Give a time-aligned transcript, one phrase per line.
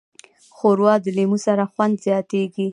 [0.55, 2.67] ښوروا د لیمو سره خوند زیاتیږي.